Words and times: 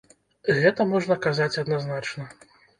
Гэта 0.61 0.87
можна 0.95 1.19
казаць 1.27 1.59
адназначна. 1.65 2.23